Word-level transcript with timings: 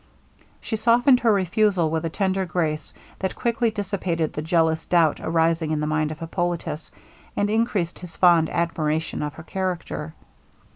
She 0.61 0.77
softened 0.77 1.19
her 1.19 1.31
refusal 1.31 1.91
with 1.91 2.03
a 2.05 2.09
tender 2.09 2.43
grace, 2.43 2.91
that 3.19 3.35
quickly 3.35 3.69
dissipated 3.69 4.33
the 4.33 4.41
jealous 4.41 4.83
doubt 4.85 5.19
arising 5.19 5.69
in 5.69 5.79
the 5.79 5.85
mind 5.85 6.09
of 6.09 6.17
Hippolitus, 6.17 6.91
and 7.37 7.51
increased 7.51 7.99
his 7.99 8.15
fond 8.15 8.49
admiration 8.49 9.21
of 9.21 9.35
her 9.35 9.43
character. 9.43 10.15